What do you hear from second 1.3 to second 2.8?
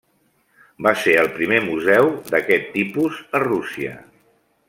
primer museu d'aquest